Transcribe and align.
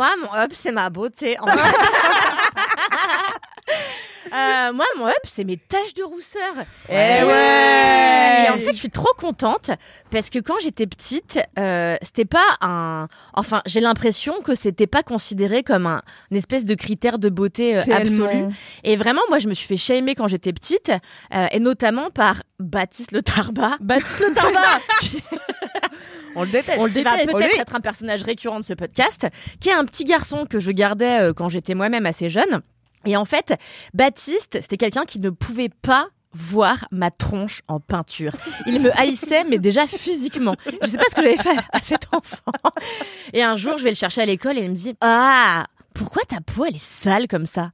Moi, 0.00 0.16
mon 0.16 0.34
up, 0.34 0.52
c'est 0.54 0.72
ma 0.72 0.88
beauté. 0.88 1.38
En 1.40 1.46
Euh, 4.32 4.72
moi, 4.72 4.84
mon 4.96 5.08
up, 5.08 5.16
c'est 5.24 5.42
mes 5.42 5.56
taches 5.56 5.94
de 5.94 6.04
rousseur. 6.04 6.54
Eh 6.88 6.92
ouais. 6.92 8.44
Et 8.46 8.50
en 8.50 8.58
fait, 8.58 8.72
je 8.72 8.76
suis 8.76 8.90
trop 8.90 9.12
contente 9.18 9.72
parce 10.10 10.30
que 10.30 10.38
quand 10.38 10.54
j'étais 10.62 10.86
petite, 10.86 11.40
euh, 11.58 11.96
c'était 12.00 12.26
pas 12.26 12.44
un. 12.60 13.08
Enfin, 13.34 13.60
j'ai 13.66 13.80
l'impression 13.80 14.40
que 14.42 14.54
c'était 14.54 14.86
pas 14.86 15.02
considéré 15.02 15.64
comme 15.64 15.86
un 15.86 16.02
une 16.30 16.36
espèce 16.36 16.64
de 16.64 16.74
critère 16.74 17.18
de 17.18 17.28
beauté 17.28 17.76
euh, 17.76 17.92
absolu. 17.92 18.54
Et 18.84 18.94
vraiment, 18.94 19.22
moi, 19.30 19.40
je 19.40 19.48
me 19.48 19.54
suis 19.54 19.66
fait 19.66 19.76
shamer 19.76 20.14
quand 20.14 20.28
j'étais 20.28 20.52
petite, 20.52 20.92
euh, 21.34 21.46
et 21.50 21.58
notamment 21.58 22.10
par 22.10 22.42
Baptiste 22.60 23.10
Le 23.10 23.22
Tarba. 23.22 23.78
Baptiste 23.80 24.20
Le 24.20 24.32
Tarba 24.32 24.60
On 26.40 26.44
le 26.44 26.50
déteste. 26.50 26.78
On 26.78 26.86
le 26.86 26.92
peut-être 26.92 27.60
être 27.60 27.74
un 27.74 27.80
personnage 27.80 28.22
récurrent 28.22 28.60
de 28.60 28.64
ce 28.64 28.72
podcast, 28.72 29.26
qui 29.60 29.68
est 29.68 29.74
un 29.74 29.84
petit 29.84 30.04
garçon 30.04 30.46
que 30.46 30.58
je 30.58 30.70
gardais 30.70 31.20
euh, 31.20 31.32
quand 31.34 31.50
j'étais 31.50 31.74
moi-même 31.74 32.06
assez 32.06 32.30
jeune. 32.30 32.62
Et 33.04 33.16
en 33.16 33.26
fait, 33.26 33.54
Baptiste, 33.92 34.58
c'était 34.62 34.78
quelqu'un 34.78 35.04
qui 35.04 35.20
ne 35.20 35.28
pouvait 35.30 35.68
pas 35.68 36.08
voir 36.32 36.86
ma 36.90 37.10
tronche 37.10 37.60
en 37.68 37.78
peinture. 37.78 38.32
Il 38.66 38.80
me 38.80 38.90
haïssait, 38.98 39.44
mais 39.44 39.58
déjà 39.58 39.86
physiquement. 39.86 40.54
Je 40.80 40.86
sais 40.86 40.96
pas 40.96 41.04
ce 41.10 41.16
que 41.16 41.22
j'avais 41.22 41.36
fait 41.36 41.58
à 41.72 41.82
cet 41.82 42.06
enfant. 42.12 42.52
Et 43.34 43.42
un 43.42 43.56
jour, 43.56 43.76
je 43.76 43.84
vais 43.84 43.90
le 43.90 43.96
chercher 43.96 44.22
à 44.22 44.26
l'école 44.26 44.58
et 44.58 44.62
il 44.62 44.70
me 44.70 44.74
dit 44.74 44.94
Ah, 45.02 45.64
pourquoi 45.92 46.22
ta 46.22 46.40
peau, 46.40 46.64
elle 46.64 46.76
est 46.76 46.78
sale 46.78 47.28
comme 47.28 47.46
ça? 47.46 47.70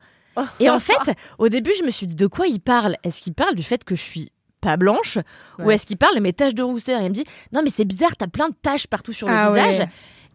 Et 0.60 0.68
en 0.68 0.80
fait, 0.80 1.14
au 1.38 1.48
début, 1.48 1.72
je 1.78 1.84
me 1.84 1.90
suis 1.90 2.06
dit 2.06 2.14
De 2.14 2.26
quoi 2.26 2.46
il 2.46 2.60
parle? 2.60 2.96
Est-ce 3.04 3.20
qu'il 3.20 3.34
parle 3.34 3.54
du 3.54 3.62
fait 3.62 3.84
que 3.84 3.94
je 3.94 4.02
suis 4.02 4.32
pas 4.66 4.76
blanche 4.76 5.18
ou 5.58 5.62
Ouais. 5.64 5.74
est-ce 5.76 5.86
qu'il 5.86 5.96
parle 5.96 6.14
de 6.16 6.20
mes 6.20 6.32
taches 6.32 6.54
de 6.54 6.62
rousseur? 6.62 7.00
Et 7.00 7.04
il 7.04 7.08
me 7.10 7.14
dit 7.14 7.24
Non, 7.52 7.62
mais 7.62 7.70
c'est 7.70 7.84
bizarre, 7.84 8.16
t'as 8.16 8.26
plein 8.26 8.48
de 8.48 8.54
taches 8.60 8.86
partout 8.86 9.12
sur 9.12 9.28
le 9.28 9.34
Ah 9.34 9.50
visage. 9.50 9.78
ouais. 9.80 9.88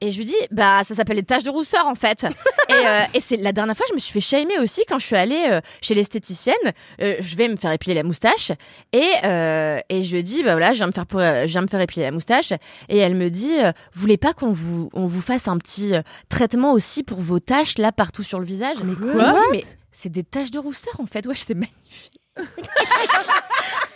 Et 0.03 0.09
je 0.09 0.17
lui 0.17 0.25
dis, 0.25 0.33
bah, 0.49 0.83
ça 0.83 0.95
s'appelle 0.95 1.17
les 1.17 1.21
taches 1.21 1.43
de 1.43 1.51
rousseur, 1.51 1.85
en 1.85 1.93
fait. 1.93 2.23
et 2.69 2.73
euh, 2.73 3.03
et 3.13 3.19
c'est 3.19 3.37
la 3.37 3.51
dernière 3.51 3.77
fois, 3.77 3.85
je 3.87 3.93
me 3.93 3.99
suis 3.99 4.11
fait 4.11 4.19
shamer 4.19 4.57
aussi 4.57 4.81
quand 4.89 4.97
je 4.97 5.05
suis 5.05 5.15
allée 5.15 5.45
euh, 5.51 5.61
chez 5.79 5.93
l'esthéticienne. 5.93 6.55
Euh, 7.01 7.17
je 7.19 7.35
vais 7.35 7.47
me 7.47 7.55
faire 7.55 7.71
épiler 7.71 7.93
la 7.93 8.01
moustache. 8.01 8.51
Et, 8.93 8.97
et 8.97 10.01
je 10.01 10.15
lui 10.15 10.23
dis, 10.23 10.41
bah 10.41 10.53
voilà, 10.53 10.71
je 10.73 10.77
viens 10.79 10.87
me 10.87 10.91
faire, 10.91 11.05
pour, 11.05 11.19
je 11.19 11.45
viens 11.45 11.61
me 11.61 11.67
faire 11.67 11.81
épiler 11.81 12.05
la 12.05 12.11
moustache. 12.11 12.51
Et 12.89 12.97
elle 12.97 13.13
me 13.13 13.29
dit, 13.29 13.53
vous 13.93 14.01
voulez 14.01 14.17
pas 14.17 14.33
qu'on 14.33 14.51
vous, 14.51 14.89
on 14.93 15.05
vous 15.05 15.21
fasse 15.21 15.47
un 15.47 15.59
petit 15.59 15.91
traitement 16.29 16.71
aussi 16.73 17.03
pour 17.03 17.19
vos 17.21 17.37
taches, 17.39 17.77
là, 17.77 17.91
partout 17.91 18.23
sur 18.23 18.39
le 18.39 18.45
visage? 18.45 18.77
Mais 18.83 18.95
quoi 18.95 19.35
mais 19.51 19.61
c'est 19.91 20.09
des 20.09 20.23
taches 20.23 20.49
de 20.49 20.57
rousseur, 20.57 20.93
en 20.99 21.05
fait. 21.05 21.27
Ouais, 21.27 21.35
c'est 21.35 21.53
magnifique. 21.53 22.20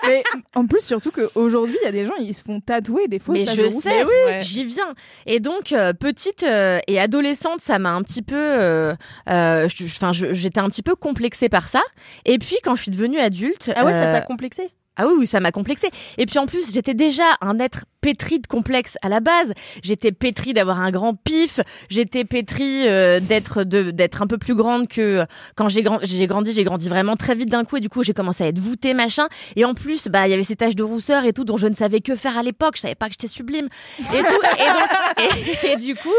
Mais 0.08 0.23
en 0.53 0.67
plus, 0.67 0.81
surtout 0.81 1.09
qu'aujourd'hui, 1.11 1.78
il 1.81 1.86
y 1.86 1.88
a 1.88 1.91
des 1.91 2.05
gens, 2.05 2.14
ils 2.19 2.36
se 2.36 2.44
font 2.44 2.59
tatouer 2.61 3.08
des 3.08 3.17
fausses 3.17 3.39
Mais 3.39 3.45
je 3.45 3.69
sais, 3.69 4.03
Ouais. 4.03 4.39
J'y 4.41 4.64
viens. 4.66 4.94
Et 5.25 5.39
donc, 5.39 5.72
euh, 5.72 5.94
petite 5.94 6.44
euh, 6.44 6.80
et 6.88 7.00
adolescente, 7.00 7.59
ça 7.61 7.80
m'a 7.80 7.91
un 7.91 8.03
petit 8.03 8.22
peu. 8.22 8.36
euh, 8.36 8.95
euh, 9.30 9.67
Enfin, 9.83 10.11
j'étais 10.13 10.59
un 10.59 10.69
petit 10.69 10.83
peu 10.83 10.95
complexée 10.95 11.50
par 11.50 11.67
ça. 11.67 11.81
Et 12.25 12.38
puis, 12.38 12.58
quand 12.63 12.75
je 12.75 12.83
suis 12.83 12.91
devenue 12.91 13.19
adulte. 13.19 13.72
Ah 13.75 13.84
ouais, 13.84 13.94
ça 13.94 14.12
t'a 14.12 14.22
complexé 14.22 14.69
ah 14.97 15.06
oui, 15.07 15.28
ça 15.28 15.39
m'a 15.39 15.51
complexée. 15.51 15.89
Et 16.17 16.25
puis 16.25 16.39
en 16.39 16.45
plus, 16.45 16.73
j'étais 16.73 16.94
déjà 16.94 17.23
un 17.41 17.59
être 17.59 17.85
pétri 18.01 18.39
de 18.39 18.45
complexes 18.47 18.97
à 19.01 19.09
la 19.09 19.19
base. 19.19 19.53
J'étais 19.83 20.11
pétri 20.11 20.53
d'avoir 20.53 20.79
un 20.79 20.91
grand 20.91 21.16
pif. 21.16 21.59
J'étais 21.89 22.23
pétri 22.23 22.88
euh, 22.88 23.19
d'être 23.19 23.63
d'être 23.63 24.22
un 24.22 24.28
peu 24.28 24.38
plus 24.38 24.53
grande 24.56 24.88
que 24.88 25.25
quand 25.56 25.69
j'ai 25.69 25.81
grand, 25.81 26.00
j'ai 26.03 26.28
grandi. 26.28 26.53
J'ai 26.53 26.63
grandi 26.63 26.88
vraiment 26.88 27.16
très 27.16 27.35
vite 27.35 27.50
d'un 27.50 27.66
coup 27.66 27.78
et 27.78 27.79
du 27.81 27.89
coup 27.89 28.03
j'ai 28.03 28.13
commencé 28.13 28.44
à 28.44 28.47
être 28.47 28.59
voûtée 28.59 28.94
machin. 28.94 29.28
Et 29.56 29.66
en 29.66 29.73
plus, 29.73 30.07
bah 30.07 30.28
il 30.28 30.31
y 30.31 30.33
avait 30.33 30.44
ces 30.44 30.56
taches 30.56 30.75
de 30.75 30.83
rousseur 30.83 31.25
et 31.25 31.33
tout 31.33 31.44
dont 31.45 31.57
je 31.57 31.67
ne 31.67 31.73
savais 31.73 32.00
que 32.01 32.16
faire 32.16 32.38
à 32.38 32.44
l'époque. 32.44 32.75
Je 32.75 32.81
savais 32.81 32.95
pas 32.95 33.07
que 33.07 33.13
j'étais 33.13 33.27
sublime 33.27 33.67
et- 34.13 35.67
et 35.72 35.75
du 35.77 35.95
coup, 35.95 36.09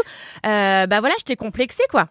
euh, 0.45 0.87
bah 0.87 0.99
voilà, 0.99 1.15
j'étais 1.19 1.35
complexée 1.35 1.83
quoi. 1.89 2.09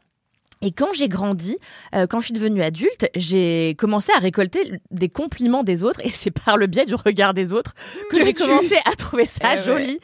Et 0.62 0.72
quand 0.72 0.93
j'ai 0.94 1.09
grandi, 1.09 1.59
euh, 1.94 2.06
quand 2.06 2.21
je 2.21 2.27
suis 2.27 2.34
devenue 2.34 2.62
adulte, 2.62 3.09
j'ai 3.15 3.75
commencé 3.78 4.11
à 4.17 4.19
récolter 4.19 4.81
des 4.91 5.09
compliments 5.09 5.62
des 5.62 5.83
autres 5.83 6.00
et 6.05 6.11
c'est 6.11 6.31
par 6.31 6.56
le 6.56 6.67
biais 6.67 6.87
du 6.87 6.94
regard 6.94 7.34
des 7.34 7.53
autres 7.53 7.75
que 8.11 8.25
j'ai 8.25 8.33
commencé 8.33 8.77
à 8.84 8.97
trouver 8.97 9.27
ça 9.27 9.55
Eh 9.55 9.59
ouais. 9.59 9.65
joli. 9.65 10.00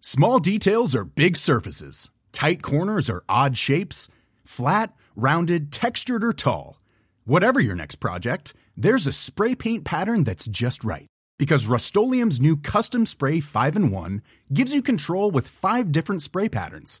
Small 0.00 0.40
details 0.40 0.94
are 0.96 1.04
big 1.04 1.36
surfaces. 1.36 2.10
Tight 2.32 2.62
corners 2.62 3.08
are 3.08 3.22
odd 3.28 3.56
shapes. 3.56 4.08
Flat, 4.44 4.92
rounded, 5.14 5.70
textured, 5.70 6.24
or 6.24 6.32
tall. 6.32 6.80
Whatever 7.26 7.60
your 7.60 7.76
next 7.76 7.96
project, 8.00 8.54
there's 8.76 9.06
a 9.06 9.12
spray 9.12 9.54
paint 9.54 9.84
pattern 9.84 10.24
that's 10.24 10.46
just 10.46 10.82
right. 10.82 11.06
Because 11.38 11.66
Rust 11.66 11.94
new 11.96 12.56
Custom 12.56 13.06
Spray 13.06 13.40
5 13.40 13.76
in 13.76 13.90
1 13.90 14.22
gives 14.52 14.74
you 14.74 14.82
control 14.82 15.30
with 15.30 15.46
five 15.46 15.92
different 15.92 16.22
spray 16.22 16.48
patterns. 16.48 17.00